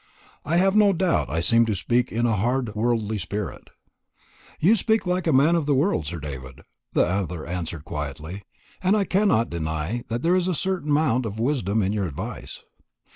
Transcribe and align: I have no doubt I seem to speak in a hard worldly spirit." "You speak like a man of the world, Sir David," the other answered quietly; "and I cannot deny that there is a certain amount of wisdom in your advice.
I 0.43 0.57
have 0.57 0.75
no 0.75 0.93
doubt 0.93 1.29
I 1.29 1.41
seem 1.41 1.67
to 1.67 1.75
speak 1.75 2.11
in 2.11 2.25
a 2.25 2.35
hard 2.35 2.73
worldly 2.73 3.19
spirit." 3.19 3.69
"You 4.59 4.75
speak 4.75 5.05
like 5.05 5.27
a 5.27 5.31
man 5.31 5.55
of 5.55 5.67
the 5.67 5.75
world, 5.75 6.07
Sir 6.07 6.17
David," 6.19 6.61
the 6.93 7.05
other 7.05 7.45
answered 7.45 7.85
quietly; 7.85 8.41
"and 8.81 8.97
I 8.97 9.05
cannot 9.05 9.51
deny 9.51 10.03
that 10.07 10.23
there 10.23 10.33
is 10.33 10.47
a 10.47 10.55
certain 10.55 10.89
amount 10.89 11.27
of 11.27 11.37
wisdom 11.39 11.83
in 11.83 11.93
your 11.93 12.07
advice. 12.07 12.63